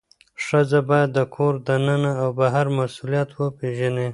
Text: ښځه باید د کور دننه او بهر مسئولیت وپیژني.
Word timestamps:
ښځه 0.45 0.79
باید 0.89 1.09
د 1.13 1.19
کور 1.35 1.53
دننه 1.67 2.11
او 2.23 2.29
بهر 2.39 2.65
مسئولیت 2.79 3.29
وپیژني. 3.33 4.07